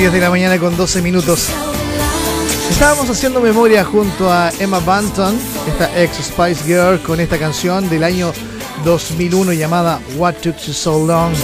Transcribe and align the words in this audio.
10 0.00 0.14
de 0.14 0.20
la 0.20 0.30
mañana 0.30 0.58
con 0.58 0.74
12 0.78 1.02
minutos. 1.02 1.50
Estábamos 2.70 3.10
haciendo 3.10 3.38
memoria 3.38 3.84
junto 3.84 4.32
a 4.32 4.50
Emma 4.58 4.78
Banton, 4.78 5.38
esta 5.68 6.02
ex 6.02 6.24
Spice 6.24 6.64
Girl, 6.64 6.98
con 7.02 7.20
esta 7.20 7.36
canción 7.38 7.86
del 7.90 8.04
año 8.04 8.32
2001 8.82 9.52
llamada 9.52 10.00
What 10.16 10.36
Took 10.36 10.56
You 10.56 10.72
So 10.72 11.06
Long. 11.06 11.34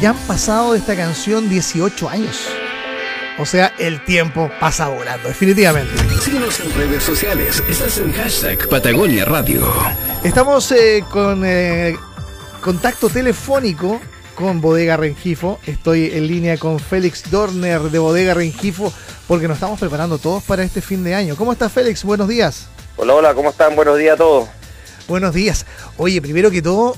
Ya 0.00 0.10
han 0.10 0.16
pasado 0.28 0.74
de 0.74 0.78
esta 0.78 0.94
canción 0.94 1.48
18 1.48 2.08
años. 2.08 2.59
O 3.40 3.46
sea, 3.46 3.72
el 3.78 4.04
tiempo 4.04 4.50
pasa 4.60 4.88
volando, 4.88 5.28
definitivamente. 5.28 5.96
Síguenos 6.20 6.60
en 6.60 6.74
redes 6.74 7.02
sociales. 7.02 7.62
Estás 7.66 7.96
en 7.96 8.12
hashtag 8.12 8.68
Patagonia 8.68 9.24
Radio. 9.24 9.66
Estamos 10.22 10.70
eh, 10.72 11.02
con 11.10 11.42
eh, 11.46 11.96
contacto 12.60 13.08
telefónico 13.08 13.98
con 14.34 14.60
Bodega 14.60 14.98
Rengifo. 14.98 15.58
Estoy 15.66 16.10
en 16.12 16.26
línea 16.26 16.58
con 16.58 16.78
Félix 16.78 17.30
Dorner 17.30 17.80
de 17.80 17.98
Bodega 17.98 18.34
Rengifo 18.34 18.92
porque 19.26 19.48
nos 19.48 19.56
estamos 19.56 19.80
preparando 19.80 20.18
todos 20.18 20.42
para 20.42 20.62
este 20.62 20.82
fin 20.82 21.02
de 21.02 21.14
año. 21.14 21.34
¿Cómo 21.34 21.52
estás, 21.52 21.72
Félix? 21.72 22.04
Buenos 22.04 22.28
días. 22.28 22.68
Hola, 22.96 23.14
hola, 23.14 23.34
¿cómo 23.34 23.48
están? 23.48 23.74
Buenos 23.74 23.96
días 23.96 24.16
a 24.16 24.18
todos. 24.18 24.50
Buenos 25.08 25.32
días. 25.32 25.64
Oye, 25.96 26.20
primero 26.20 26.50
que 26.50 26.60
todo, 26.60 26.94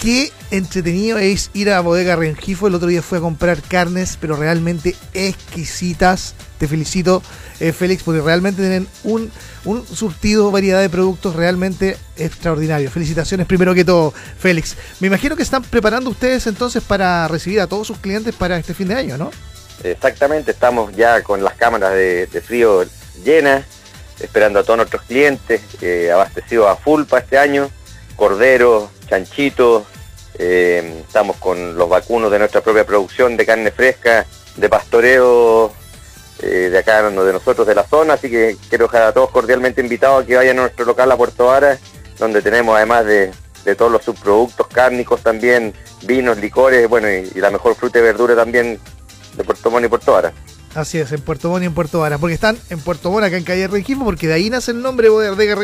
qué 0.00 0.32
entretenido 0.50 1.18
es 1.18 1.50
ir 1.54 1.70
a 1.70 1.80
Bodega 1.80 2.16
Rengifo. 2.16 2.66
El 2.66 2.74
otro 2.74 2.88
día 2.88 3.02
fui 3.02 3.18
a 3.18 3.20
comprar 3.20 3.60
carnes, 3.62 4.18
pero 4.20 4.36
realmente 4.36 4.94
exquisitas. 5.12 6.34
Te 6.58 6.68
felicito, 6.68 7.22
eh, 7.60 7.72
Félix, 7.72 8.02
porque 8.02 8.20
realmente 8.20 8.62
tienen 8.62 8.86
un, 9.02 9.30
un 9.64 9.86
surtido, 9.86 10.50
variedad 10.50 10.80
de 10.80 10.88
productos 10.88 11.34
realmente 11.34 11.96
extraordinario. 12.16 12.90
Felicitaciones 12.90 13.46
primero 13.46 13.74
que 13.74 13.84
todo, 13.84 14.12
Félix. 14.38 14.76
Me 15.00 15.08
imagino 15.08 15.36
que 15.36 15.42
están 15.42 15.62
preparando 15.62 16.10
ustedes 16.10 16.46
entonces 16.46 16.82
para 16.82 17.26
recibir 17.28 17.60
a 17.60 17.66
todos 17.66 17.86
sus 17.86 17.98
clientes 17.98 18.34
para 18.34 18.56
este 18.56 18.74
fin 18.74 18.88
de 18.88 18.94
año, 18.94 19.18
¿no? 19.18 19.30
Exactamente, 19.82 20.52
estamos 20.52 20.94
ya 20.94 21.22
con 21.22 21.42
las 21.42 21.54
cámaras 21.54 21.92
de, 21.94 22.42
frío 22.44 22.84
llenas, 23.24 23.64
esperando 24.20 24.60
a 24.60 24.62
todos 24.62 24.76
nuestros 24.76 25.02
clientes, 25.02 25.60
eh, 25.82 26.10
abastecidos 26.12 26.68
a 26.68 26.76
full 26.76 27.04
para 27.04 27.22
este 27.22 27.38
año, 27.38 27.68
cordero, 28.16 28.90
chanchito, 29.06 29.86
eh, 30.38 31.02
estamos 31.06 31.36
con 31.36 31.76
los 31.76 31.88
vacunos 31.88 32.30
de 32.30 32.38
nuestra 32.38 32.60
propia 32.60 32.84
producción 32.84 33.36
de 33.36 33.46
carne 33.46 33.70
fresca, 33.70 34.26
de 34.56 34.68
pastoreo 34.68 35.72
eh, 36.40 36.68
de 36.70 36.78
acá, 36.78 37.02
de 37.08 37.32
nosotros, 37.32 37.66
de 37.66 37.74
la 37.74 37.86
zona, 37.86 38.14
así 38.14 38.30
que 38.30 38.56
quiero 38.68 38.86
dejar 38.86 39.02
a 39.02 39.12
todos 39.12 39.30
cordialmente 39.30 39.80
invitados 39.80 40.24
a 40.24 40.26
que 40.26 40.36
vayan 40.36 40.58
a 40.58 40.62
nuestro 40.62 40.84
local 40.84 41.10
a 41.10 41.16
Puerto 41.16 41.46
Vara, 41.46 41.78
donde 42.18 42.42
tenemos 42.42 42.76
además 42.76 43.06
de, 43.06 43.32
de 43.64 43.74
todos 43.74 43.90
los 43.90 44.04
subproductos 44.04 44.66
cárnicos 44.68 45.22
también, 45.22 45.72
vinos, 46.02 46.38
licores, 46.38 46.88
bueno, 46.88 47.08
y, 47.10 47.30
y 47.34 47.40
la 47.40 47.50
mejor 47.50 47.74
fruta 47.74 47.98
y 47.98 48.02
verdura 48.02 48.34
también 48.34 48.78
de 49.36 49.44
Puerto 49.44 49.70
Montt 49.70 49.86
y 49.86 49.88
Puerto 49.88 50.12
Vara. 50.12 50.32
Así 50.74 50.98
es, 50.98 51.12
en 51.12 51.20
Puerto 51.20 51.50
Montt 51.50 51.62
y 51.62 51.66
en 51.66 51.74
Puerto 51.74 52.00
Vara. 52.00 52.18
Porque 52.18 52.34
están 52.34 52.58
en 52.68 52.80
Puerto 52.80 53.10
Montt, 53.10 53.24
acá 53.24 53.36
en 53.36 53.44
Calle 53.44 53.68
Rengifo, 53.68 54.04
porque 54.04 54.26
de 54.26 54.34
ahí 54.34 54.50
nace 54.50 54.72
el 54.72 54.82
nombre 54.82 55.08
de 55.08 55.10
Bodega 55.10 55.56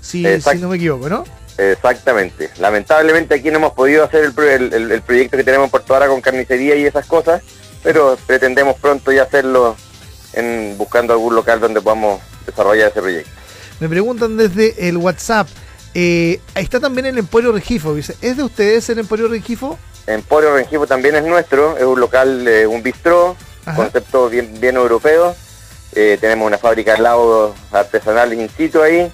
si, 0.00 0.26
Exacto. 0.26 0.58
si 0.58 0.62
no 0.62 0.68
me 0.68 0.76
equivoco, 0.76 1.08
¿no? 1.08 1.24
Exactamente. 1.58 2.50
Lamentablemente 2.58 3.34
aquí 3.34 3.50
no 3.50 3.56
hemos 3.58 3.72
podido 3.72 4.04
hacer 4.04 4.24
el, 4.36 4.72
el- 4.72 4.92
el- 4.92 5.02
proyecto 5.02 5.36
que 5.36 5.44
tenemos 5.44 5.66
en 5.66 5.70
Puerto 5.70 5.92
Vara 5.92 6.06
con 6.08 6.20
carnicería 6.20 6.76
y 6.76 6.84
esas 6.84 7.06
cosas, 7.06 7.42
pero 7.82 8.18
pretendemos 8.26 8.76
pronto 8.76 9.10
ya 9.12 9.22
hacerlo 9.22 9.76
en, 10.34 10.74
buscando 10.76 11.12
algún 11.14 11.34
local 11.34 11.60
donde 11.60 11.80
podamos 11.80 12.20
desarrollar 12.44 12.90
ese 12.90 13.00
proyecto. 13.00 13.30
Me 13.80 13.88
preguntan 13.88 14.36
desde 14.36 14.88
el 14.88 14.96
WhatsApp. 14.96 15.48
eh, 15.94 16.40
está 16.54 16.78
también 16.78 17.06
el 17.06 17.16
Emporio 17.18 17.52
Regifo. 17.52 17.94
Dice, 17.94 18.14
¿es 18.20 18.36
de 18.36 18.42
ustedes 18.42 18.88
el 18.90 18.98
Emporio 18.98 19.28
Regifo? 19.28 19.78
Emporio 20.06 20.54
Rengifo 20.54 20.86
también 20.86 21.16
es 21.16 21.24
nuestro, 21.24 21.76
es 21.78 21.84
un 21.84 21.98
local, 21.98 22.46
eh, 22.46 22.66
un 22.66 22.82
bistró, 22.82 23.34
Ajá. 23.64 23.76
concepto 23.76 24.28
bien, 24.28 24.60
bien 24.60 24.76
europeo. 24.76 25.34
Eh, 25.94 26.16
tenemos 26.20 26.46
una 26.46 26.58
fábrica 26.58 26.92
de 26.92 26.98
helados 26.98 27.54
artesanales 27.72 28.38
in 28.38 28.48
situ 28.56 28.82
ahí, 28.82 29.10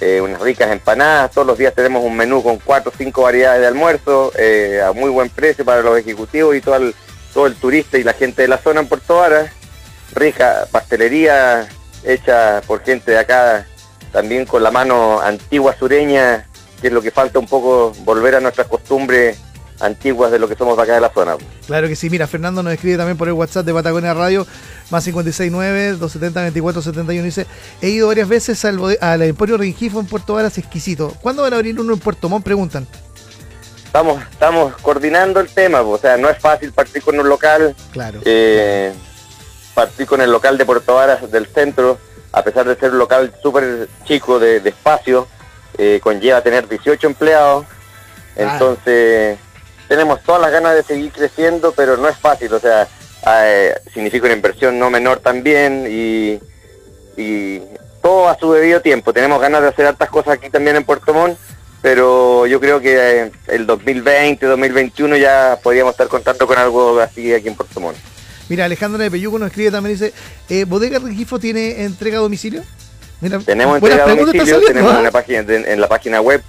eh, 0.00 0.20
unas 0.20 0.40
ricas 0.40 0.70
empanadas. 0.70 1.30
Todos 1.32 1.46
los 1.46 1.58
días 1.58 1.74
tenemos 1.74 2.04
un 2.04 2.16
menú 2.16 2.42
con 2.42 2.58
cuatro 2.58 2.92
o 2.94 2.96
cinco 2.96 3.22
variedades 3.22 3.60
de 3.60 3.66
almuerzo 3.66 4.32
eh, 4.38 4.82
a 4.86 4.92
muy 4.92 5.10
buen 5.10 5.30
precio 5.30 5.64
para 5.64 5.82
los 5.82 5.98
ejecutivos 5.98 6.56
y 6.56 6.60
todo 6.60 6.76
el, 6.76 6.94
todo 7.32 7.46
el 7.46 7.54
turista 7.56 7.98
y 7.98 8.04
la 8.04 8.12
gente 8.12 8.42
de 8.42 8.48
la 8.48 8.58
zona 8.58 8.80
en 8.80 8.88
Puerto 8.88 9.16
Vara. 9.16 9.52
Rica 10.14 10.66
pastelería 10.70 11.68
hecha 12.04 12.62
por 12.66 12.82
gente 12.82 13.10
de 13.10 13.18
acá, 13.18 13.66
también 14.12 14.46
con 14.46 14.62
la 14.62 14.70
mano 14.70 15.20
antigua 15.20 15.74
sureña, 15.76 16.46
que 16.80 16.88
es 16.88 16.92
lo 16.92 17.02
que 17.02 17.10
falta 17.10 17.38
un 17.38 17.46
poco 17.46 17.92
volver 18.04 18.36
a 18.36 18.40
nuestras 18.40 18.68
costumbres 18.68 19.38
antiguas 19.80 20.30
de 20.32 20.38
lo 20.38 20.48
que 20.48 20.54
somos 20.56 20.78
acá 20.78 20.94
de 20.94 21.00
la 21.00 21.10
zona. 21.10 21.36
Claro 21.66 21.88
que 21.88 21.96
sí. 21.96 22.10
Mira, 22.10 22.26
Fernando 22.26 22.62
nos 22.62 22.72
escribe 22.72 22.96
también 22.96 23.16
por 23.16 23.28
el 23.28 23.34
WhatsApp 23.34 23.64
de 23.66 23.72
Patagonia 23.74 24.14
Radio, 24.14 24.46
más 24.90 25.06
569-270-2471. 25.08 27.22
Dice, 27.22 27.46
he 27.80 27.88
ido 27.88 28.08
varias 28.08 28.28
veces 28.28 28.64
al, 28.64 28.80
al 29.00 29.22
Emporio 29.22 29.56
Regifo 29.56 30.00
en 30.00 30.06
Puerto 30.06 30.34
Vara, 30.34 30.48
es 30.48 30.58
exquisito. 30.58 31.12
¿Cuándo 31.22 31.42
van 31.42 31.52
a 31.52 31.56
abrir 31.56 31.78
uno 31.80 31.92
en 31.92 31.98
Puerto 32.00 32.28
Montt? 32.28 32.44
Preguntan. 32.44 32.86
Estamos, 33.84 34.22
estamos 34.30 34.74
coordinando 34.82 35.40
el 35.40 35.48
tema, 35.48 35.80
o 35.80 35.96
sea, 35.98 36.16
no 36.18 36.28
es 36.28 36.38
fácil 36.38 36.70
partir 36.72 37.02
con 37.02 37.18
un 37.18 37.26
local, 37.28 37.74
Claro. 37.92 38.20
eh, 38.26 38.92
partir 39.74 40.06
con 40.06 40.20
el 40.20 40.30
local 40.30 40.58
de 40.58 40.66
Puerto 40.66 40.96
Varas 40.96 41.30
del 41.30 41.46
centro, 41.46 41.98
a 42.32 42.42
pesar 42.42 42.66
de 42.68 42.76
ser 42.76 42.90
un 42.90 42.98
local 42.98 43.32
súper 43.42 43.88
chico 44.04 44.38
de, 44.38 44.60
de 44.60 44.68
espacio, 44.68 45.26
eh, 45.78 45.98
conlleva 46.02 46.42
tener 46.42 46.68
18 46.68 47.06
empleados, 47.06 47.64
entonces 48.34 49.38
tenemos 49.88 50.22
todas 50.22 50.40
las 50.42 50.50
ganas 50.52 50.74
de 50.74 50.82
seguir 50.82 51.12
creciendo, 51.12 51.72
pero 51.72 51.96
no 51.96 52.08
es 52.08 52.16
fácil, 52.16 52.52
o 52.52 52.60
sea, 52.60 52.86
eh, 53.44 53.74
significa 53.92 54.26
una 54.26 54.34
inversión 54.34 54.78
no 54.78 54.90
menor 54.90 55.18
también 55.20 55.86
y, 55.88 56.38
y 57.16 57.60
todo 58.02 58.28
a 58.28 58.38
su 58.38 58.52
debido 58.52 58.80
tiempo. 58.80 59.12
Tenemos 59.12 59.40
ganas 59.40 59.62
de 59.62 59.68
hacer 59.68 59.86
hartas 59.86 60.10
cosas 60.10 60.34
aquí 60.34 60.50
también 60.50 60.76
en 60.76 60.84
Puerto 60.84 61.12
Montt, 61.12 61.36
pero 61.82 62.46
yo 62.46 62.60
creo 62.60 62.80
que 62.80 62.96
eh, 63.24 63.30
el 63.48 63.66
2020, 63.66 64.44
2021 64.46 65.16
ya 65.16 65.58
podríamos 65.62 65.92
estar 65.92 66.08
contando 66.08 66.46
con 66.46 66.58
algo 66.58 66.98
así 67.00 67.32
aquí 67.34 67.48
en 67.48 67.54
Puerto 67.54 67.80
Montt. 67.80 67.96
Mira, 68.48 68.64
Alejandra 68.64 69.02
de 69.02 69.10
Peyuco 69.10 69.38
nos 69.40 69.48
escribe 69.48 69.72
también, 69.72 69.96
dice, 69.98 70.12
eh, 70.48 70.64
¿Bodega 70.64 71.00
Regifo 71.00 71.38
tiene 71.40 71.82
entrega 71.82 72.18
a 72.18 72.20
domicilio? 72.20 72.62
Mira, 73.20 73.38
Tenemos 73.40 73.76
entrega 73.82 74.04
a 74.04 74.14
domicilio, 74.14 74.60
tenemos 74.60 74.92
¿ah? 74.94 75.00
una 75.00 75.10
página 75.10 75.42
de- 75.42 75.72
en 75.72 75.80
la 75.80 75.88
página 75.88 76.20
web 76.20 76.42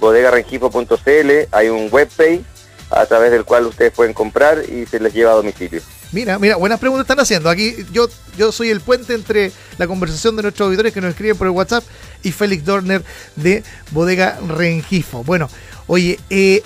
www.bodegarengifo.cl, 0.00 1.48
hay 1.50 1.68
un 1.68 1.88
webpage 1.90 2.42
a 2.90 3.06
través 3.06 3.30
del 3.32 3.44
cual 3.44 3.66
ustedes 3.66 3.92
pueden 3.92 4.12
comprar 4.12 4.62
y 4.68 4.86
se 4.86 5.00
les 5.00 5.12
lleva 5.12 5.32
a 5.32 5.34
domicilio. 5.34 5.80
Mira, 6.12 6.38
mira, 6.38 6.56
buenas 6.56 6.78
preguntas 6.78 7.04
están 7.04 7.18
haciendo. 7.18 7.50
Aquí 7.50 7.74
yo, 7.92 8.08
yo 8.38 8.52
soy 8.52 8.70
el 8.70 8.80
puente 8.80 9.14
entre 9.14 9.50
la 9.78 9.86
conversación 9.86 10.36
de 10.36 10.42
nuestros 10.42 10.66
auditores 10.66 10.92
que 10.92 11.00
nos 11.00 11.10
escriben 11.10 11.36
por 11.36 11.48
el 11.48 11.52
WhatsApp 11.52 11.82
y 12.22 12.30
Félix 12.30 12.64
Dorner 12.64 13.02
de 13.34 13.64
Bodega 13.90 14.38
Rengifo. 14.46 15.24
Bueno, 15.24 15.48
oye, 15.88 16.20
eh, 16.30 16.62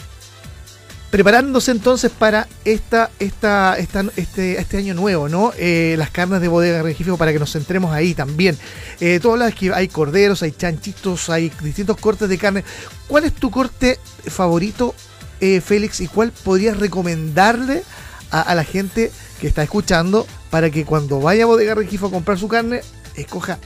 preparándose 1.10 1.70
entonces 1.70 2.10
para 2.10 2.49
esta, 2.64 3.10
esta, 3.19 3.76
este, 4.16 4.60
este 4.60 4.76
año 4.76 4.94
nuevo, 4.94 5.28
¿no? 5.28 5.52
Eh, 5.56 5.94
las 5.99 6.10
carnes 6.10 6.40
de 6.40 6.49
Bodega 6.49 6.82
Rengifo 6.82 7.16
para 7.16 7.32
que 7.32 7.38
nos 7.38 7.52
centremos 7.52 7.93
ahí 7.93 8.14
también. 8.14 8.58
Eh, 9.00 9.19
tú 9.20 9.34
que 9.58 9.72
hay 9.72 9.88
corderos, 9.88 10.43
hay 10.43 10.52
chanchitos, 10.52 11.31
hay 11.31 11.50
distintos 11.62 11.96
cortes 11.96 12.28
de 12.28 12.38
carne. 12.38 12.64
¿Cuál 13.06 13.25
es 13.25 13.32
tu 13.32 13.50
corte 13.50 13.99
favorito, 14.26 14.94
eh, 15.40 15.60
Félix, 15.60 16.00
y 16.00 16.08
cuál 16.08 16.32
podrías 16.32 16.76
recomendarle 16.76 17.82
a, 18.31 18.55
la 18.55 18.64
gente 18.64 19.10
que 19.40 19.46
está 19.46 19.62
escuchando 19.62 20.26
para 20.50 20.70
que 20.70 20.84
cuando 20.84 21.20
vaya 21.20 21.44
a 21.44 21.46
Bodega 21.46 21.75
Regifo 21.75 22.08
a 22.08 22.10
comprar 22.10 22.38
su 22.38 22.49
carne, 22.49 22.82
escoja 23.14 23.58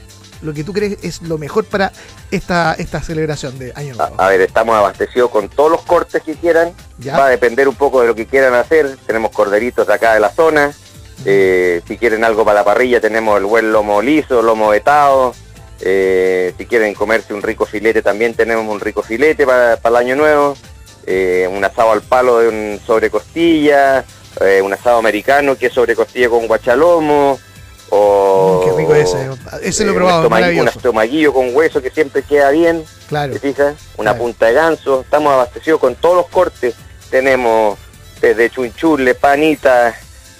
lo 0.43 0.53
que 0.53 0.63
tú 0.63 0.73
crees 0.73 0.97
es 1.01 1.21
lo 1.21 1.37
mejor 1.37 1.65
para 1.65 1.91
esta, 2.29 2.75
esta 2.77 3.01
celebración 3.01 3.57
de 3.57 3.73
Año 3.75 3.95
Nuevo? 3.95 4.15
a 4.17 4.29
ver, 4.29 4.41
estamos 4.41 4.75
abastecidos 4.75 5.31
con 5.31 5.49
todos 5.49 5.71
los 5.71 5.81
cortes 5.81 6.21
que 6.21 6.35
quieran, 6.35 6.73
¿Ya? 6.99 7.17
va 7.17 7.25
a 7.27 7.29
depender 7.29 7.67
un 7.67 7.75
poco 7.75 8.01
de 8.01 8.07
lo 8.07 8.15
que 8.15 8.25
quieran 8.27 8.53
hacer. 8.53 8.97
Tenemos 9.07 9.31
corderitos 9.31 9.87
de 9.87 9.93
acá 9.93 10.13
de 10.13 10.19
la 10.19 10.29
zona, 10.29 10.73
eh, 11.25 11.81
si 11.87 11.97
quieren 11.97 12.23
algo 12.23 12.43
para 12.43 12.59
la 12.59 12.65
parrilla 12.65 12.99
tenemos 12.99 13.37
el 13.37 13.45
buen 13.45 13.71
lomo 13.71 14.01
liso, 14.01 14.41
lomo 14.41 14.69
vetado. 14.69 15.33
Eh, 15.79 16.53
si 16.57 16.65
quieren 16.65 16.93
comerse 16.93 17.33
un 17.33 17.41
rico 17.41 17.65
filete 17.65 18.01
también 18.01 18.33
tenemos 18.35 18.65
un 18.67 18.79
rico 18.79 19.01
filete 19.01 19.45
para, 19.45 19.77
para 19.77 19.99
el 19.99 20.05
año 20.07 20.15
nuevo. 20.15 20.55
Eh, 21.05 21.49
un 21.51 21.63
asado 21.63 21.91
al 21.91 22.01
palo 22.01 22.39
de 22.39 22.47
un 22.47 22.79
sobre 22.85 23.09
costilla, 23.09 24.05
un 24.63 24.73
asado 24.73 24.97
americano 24.97 25.55
que 25.55 25.67
es 25.67 25.73
sobre 25.73 25.95
costilla 25.95 26.29
con 26.29 26.47
guachalomo. 26.47 27.39
O, 27.89 28.22
Qué 29.11 29.17
rico 29.23 29.37
ese. 29.59 29.69
Ese 29.69 29.83
lo 29.85 29.91
he 29.91 29.93
eh, 29.93 29.97
probado, 29.97 30.27
un, 30.27 30.59
un 30.59 30.67
estomaguillo 30.67 31.33
con 31.33 31.55
hueso 31.55 31.81
que 31.81 31.89
siempre 31.89 32.23
queda 32.23 32.49
bien. 32.51 32.83
Claro. 33.07 33.33
¿Te 33.33 33.39
fijas? 33.39 33.75
Una 33.97 34.11
Claro. 34.11 34.23
punta 34.23 34.45
de 34.47 34.53
ganso, 34.53 35.01
estamos 35.01 35.33
abastecidos 35.33 35.79
con 35.79 35.95
todos 35.95 36.15
los 36.17 36.27
cortes, 36.27 36.75
tenemos 37.09 37.77
desde 38.21 38.49
chunchule, 38.49 39.15
panitas, 39.15 39.95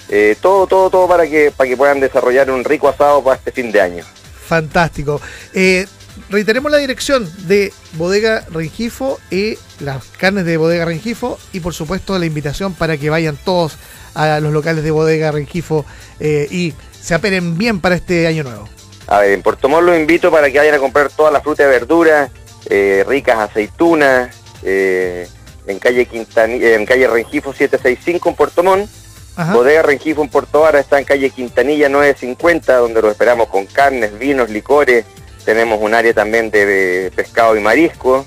eh, 0.08 0.36
todo, 0.40 0.66
todo, 0.66 0.90
todo 0.90 1.08
para 1.08 1.26
que, 1.26 1.50
para 1.56 1.68
que 1.68 1.76
puedan 1.76 2.00
desarrollar 2.00 2.50
un 2.50 2.64
rico 2.64 2.88
asado 2.88 3.22
para 3.22 3.36
este 3.36 3.52
fin 3.52 3.70
de 3.72 3.80
año. 3.80 4.04
Fantástico. 4.46 5.20
Eh, 5.52 5.86
reiteremos 6.30 6.70
la 6.70 6.78
dirección 6.78 7.28
de 7.46 7.72
Bodega 7.94 8.44
Rengifo 8.50 9.18
y 9.30 9.56
las 9.80 10.04
carnes 10.18 10.44
de 10.44 10.56
Bodega 10.56 10.84
Rengifo 10.84 11.38
y 11.52 11.60
por 11.60 11.74
supuesto 11.74 12.18
la 12.18 12.26
invitación 12.26 12.74
para 12.74 12.96
que 12.96 13.10
vayan 13.10 13.36
todos 13.36 13.76
a 14.14 14.38
los 14.40 14.52
locales 14.52 14.84
de 14.84 14.90
Bodega 14.90 15.32
Rengifo 15.32 15.84
eh, 16.20 16.46
y 16.50 16.74
se 17.04 17.14
aperen 17.14 17.58
bien 17.58 17.80
para 17.80 17.96
este 17.96 18.26
año 18.26 18.44
nuevo. 18.44 18.66
A 19.06 19.20
ver, 19.20 19.32
en 19.32 19.42
Puerto 19.42 19.68
Montt 19.68 19.84
los 19.84 19.96
invito 19.96 20.30
para 20.30 20.50
que 20.50 20.56
vayan 20.56 20.74
a 20.74 20.78
comprar 20.78 21.10
toda 21.10 21.30
la 21.30 21.42
fruta 21.42 21.62
y 21.64 21.66
verdura, 21.66 22.30
eh, 22.70 23.04
ricas 23.06 23.38
aceitunas, 23.38 24.34
eh, 24.62 25.28
en 25.66 25.78
calle 25.78 26.06
Quintanilla, 26.06 26.74
en 26.74 26.86
calle 26.86 27.06
Rengifo 27.06 27.52
765 27.52 28.30
en 28.30 28.34
Puerto 28.34 28.62
Montt. 28.62 28.88
Ajá. 29.36 29.52
Bodega 29.52 29.82
Rengifo 29.82 30.22
en 30.22 30.30
Puerto 30.30 30.60
Vara 30.60 30.80
está 30.80 30.98
en 30.98 31.04
calle 31.04 31.28
Quintanilla 31.28 31.90
950, 31.90 32.74
donde 32.76 33.02
los 33.02 33.10
esperamos 33.10 33.48
con 33.48 33.66
carnes, 33.66 34.18
vinos, 34.18 34.48
licores. 34.48 35.04
Tenemos 35.44 35.80
un 35.82 35.92
área 35.92 36.14
también 36.14 36.50
de, 36.50 36.64
de 36.64 37.10
pescado 37.10 37.54
y 37.54 37.60
marisco. 37.60 38.24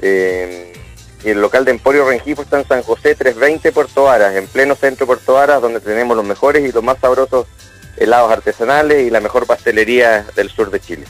Eh, 0.00 0.72
y 1.22 1.28
el 1.28 1.40
local 1.42 1.66
de 1.66 1.72
Emporio 1.72 2.08
Rengifo 2.08 2.40
está 2.40 2.58
en 2.58 2.66
San 2.66 2.82
José 2.82 3.14
320 3.14 3.72
Puerto 3.72 4.04
Varas, 4.04 4.34
en 4.36 4.46
pleno 4.46 4.74
centro 4.74 5.04
de 5.04 5.06
Puerto 5.08 5.34
Varas, 5.34 5.60
donde 5.60 5.80
tenemos 5.80 6.16
los 6.16 6.24
mejores 6.24 6.66
y 6.66 6.72
los 6.72 6.82
más 6.82 6.96
sabrosos 6.98 7.46
helados 7.96 8.30
artesanales 8.32 9.06
y 9.06 9.10
la 9.10 9.20
mejor 9.20 9.46
pastelería 9.46 10.24
del 10.36 10.50
sur 10.50 10.70
de 10.70 10.80
Chile. 10.80 11.04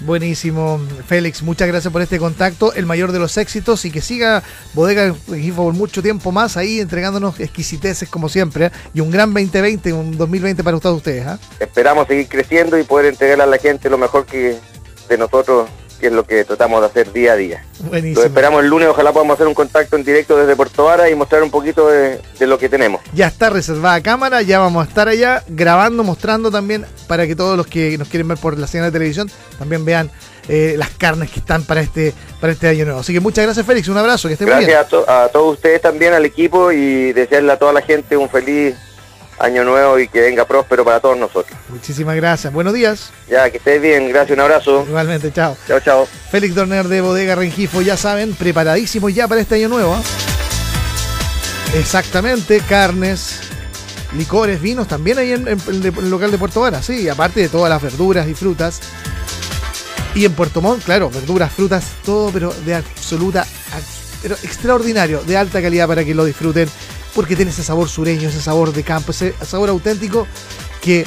Buenísimo, 0.00 0.80
Félix. 1.06 1.42
Muchas 1.42 1.68
gracias 1.68 1.92
por 1.92 2.02
este 2.02 2.18
contacto. 2.18 2.72
El 2.74 2.86
mayor 2.86 3.12
de 3.12 3.18
los 3.18 3.36
éxitos 3.38 3.84
y 3.84 3.90
que 3.90 4.00
siga 4.00 4.42
Bodega 4.74 5.14
Rengifo 5.28 5.64
por 5.64 5.74
mucho 5.74 6.02
tiempo 6.02 6.32
más 6.32 6.56
ahí 6.56 6.80
entregándonos 6.80 7.40
exquisiteces 7.40 8.08
como 8.08 8.28
siempre. 8.28 8.66
¿eh? 8.66 8.70
Y 8.94 9.00
un 9.00 9.10
gran 9.10 9.32
2020, 9.32 9.92
un 9.92 10.16
2020 10.16 10.62
para 10.62 10.78
todos 10.78 10.98
ustedes. 10.98 11.26
¿ah? 11.26 11.38
Esperamos 11.60 12.06
seguir 12.06 12.28
creciendo 12.28 12.78
y 12.78 12.84
poder 12.84 13.06
entregarle 13.06 13.44
a 13.44 13.46
la 13.46 13.58
gente 13.58 13.88
lo 13.88 13.98
mejor 13.98 14.26
que 14.26 14.58
de 15.08 15.18
nosotros, 15.18 15.68
que 15.98 16.08
es 16.08 16.12
lo 16.12 16.24
que 16.24 16.44
tratamos 16.44 16.80
de 16.80 16.86
hacer 16.86 17.12
día 17.12 17.32
a 17.32 17.36
día. 17.36 17.64
Buenísimo. 17.80 18.16
Los 18.16 18.26
esperamos 18.26 18.62
el 18.62 18.68
lunes, 18.68 18.88
ojalá 18.88 19.12
podamos 19.12 19.34
hacer 19.34 19.46
un 19.46 19.54
contacto 19.54 19.96
en 19.96 20.04
directo 20.04 20.36
desde 20.36 20.54
Puerto 20.56 20.84
Vara 20.84 21.08
y 21.08 21.14
mostrar 21.14 21.42
un 21.42 21.50
poquito 21.50 21.88
de, 21.88 22.20
de 22.38 22.46
lo 22.46 22.58
que 22.58 22.68
tenemos. 22.68 22.95
Ya 23.16 23.28
está 23.28 23.48
reservada 23.48 24.00
cámara, 24.02 24.42
ya 24.42 24.58
vamos 24.58 24.84
a 24.86 24.88
estar 24.88 25.08
allá 25.08 25.42
grabando, 25.48 26.04
mostrando 26.04 26.50
también 26.50 26.84
para 27.08 27.26
que 27.26 27.34
todos 27.34 27.56
los 27.56 27.66
que 27.66 27.96
nos 27.96 28.08
quieren 28.08 28.28
ver 28.28 28.36
por 28.36 28.58
la 28.58 28.66
señal 28.66 28.86
de 28.88 28.92
televisión 28.92 29.30
también 29.58 29.84
vean 29.86 30.10
eh, 30.48 30.74
las 30.76 30.90
carnes 30.90 31.30
que 31.30 31.40
están 31.40 31.62
para 31.64 31.80
este 31.80 32.12
para 32.42 32.52
este 32.52 32.68
año 32.68 32.84
nuevo. 32.84 33.00
Así 33.00 33.14
que 33.14 33.20
muchas 33.20 33.44
gracias 33.46 33.64
Félix, 33.64 33.88
un 33.88 33.96
abrazo, 33.96 34.28
que 34.28 34.34
esté 34.34 34.44
muy 34.44 34.56
bien. 34.56 34.68
Gracias 34.70 34.86
a, 34.86 34.88
to- 34.90 35.10
a 35.10 35.28
todos 35.28 35.54
ustedes 35.54 35.80
también, 35.80 36.12
al 36.12 36.26
equipo 36.26 36.70
y 36.72 37.12
desearle 37.14 37.50
a 37.52 37.58
toda 37.58 37.72
la 37.72 37.80
gente 37.80 38.18
un 38.18 38.28
feliz 38.28 38.74
año 39.38 39.64
nuevo 39.64 39.98
y 39.98 40.08
que 40.08 40.20
venga 40.20 40.44
próspero 40.46 40.84
para 40.84 41.00
todos 41.00 41.16
nosotros. 41.16 41.58
Muchísimas 41.70 42.16
gracias. 42.16 42.52
Buenos 42.52 42.74
días. 42.74 43.10
Ya, 43.30 43.48
que 43.50 43.56
estés 43.56 43.80
bien, 43.80 44.10
gracias, 44.10 44.36
un 44.36 44.40
abrazo. 44.42 44.84
Igualmente, 44.86 45.32
chao. 45.32 45.56
Chao, 45.66 45.80
chao. 45.80 46.06
Félix 46.30 46.54
Dorner 46.54 46.86
de 46.86 47.00
Bodega 47.00 47.34
Rengifo, 47.34 47.80
ya 47.80 47.96
saben, 47.96 48.34
preparadísimos 48.34 49.14
ya 49.14 49.26
para 49.26 49.40
este 49.40 49.54
año 49.54 49.68
nuevo. 49.68 49.94
¿ah? 49.94 50.02
Exactamente, 51.74 52.60
carnes, 52.68 53.40
licores, 54.16 54.60
vinos, 54.60 54.88
también 54.88 55.18
ahí 55.18 55.32
en, 55.32 55.46
el 55.46 56.10
local 56.10 56.30
de 56.30 56.38
Puerto 56.38 56.60
Vara, 56.60 56.82
sí, 56.82 57.08
aparte 57.08 57.40
de 57.40 57.48
todas 57.48 57.68
las 57.68 57.82
verduras 57.82 58.28
y 58.28 58.34
frutas. 58.34 58.80
Y 60.14 60.24
en 60.24 60.32
Puerto 60.32 60.62
Montt, 60.62 60.84
claro, 60.84 61.10
verduras, 61.10 61.52
frutas, 61.52 61.84
todo, 62.04 62.30
pero 62.30 62.52
de 62.64 62.74
absoluta, 62.74 63.46
pero 64.22 64.34
extraordinario, 64.42 65.22
de 65.24 65.36
alta 65.36 65.60
calidad 65.60 65.86
para 65.86 66.04
que 66.04 66.14
lo 66.14 66.24
disfruten, 66.24 66.68
porque 67.14 67.36
tiene 67.36 67.50
ese 67.50 67.62
sabor 67.62 67.88
sureño, 67.88 68.30
ese 68.30 68.40
sabor 68.40 68.72
de 68.72 68.82
campo, 68.82 69.10
ese 69.10 69.34
sabor 69.44 69.68
auténtico 69.68 70.26
que 70.80 71.06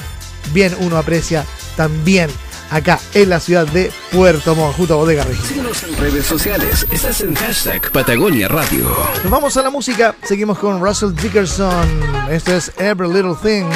bien 0.53 0.75
uno 0.79 0.97
aprecia 0.97 1.45
también 1.75 2.29
acá 2.69 2.99
en 3.13 3.29
la 3.29 3.39
ciudad 3.39 3.67
de 3.67 3.91
Puerto 4.11 4.55
Montt, 4.55 4.75
junto 4.77 4.93
a 4.93 4.97
Bodega. 4.97 5.25
Síguenos 5.47 5.83
en 5.83 5.97
redes 5.97 6.25
sociales. 6.25 6.85
Estás 6.91 7.21
en 7.21 7.35
hashtag 7.35 7.91
Patagonia 7.91 8.47
Radio. 8.47 8.95
Nos 9.23 9.31
vamos 9.31 9.57
a 9.57 9.61
la 9.61 9.69
música, 9.69 10.15
seguimos 10.23 10.59
con 10.59 10.81
Russell 10.81 11.13
Dickerson. 11.13 11.87
Esto 12.29 12.55
es 12.55 12.71
Every 12.77 13.07
Little 13.07 13.35
Thing. 13.41 13.69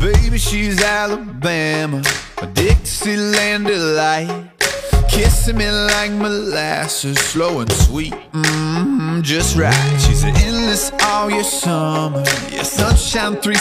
Baby, 0.00 0.38
she's 0.38 0.82
Alabama, 0.82 2.00
a 2.40 2.46
Dixieland 2.46 3.66
delight. 3.66 4.50
Kissing 5.10 5.58
me 5.58 5.68
like 5.68 6.12
molasses, 6.12 7.18
slow 7.18 7.60
and 7.60 7.70
sweet, 7.72 8.14
mm, 8.32 9.20
just 9.22 9.56
right. 9.56 9.74
She's 10.00 10.22
an 10.22 10.34
endless 10.36 10.92
all 11.04 11.28
year 11.30 11.42
summer, 11.42 12.22
yeah, 12.50 12.62
sunshine 12.62 13.36
three 13.36 13.56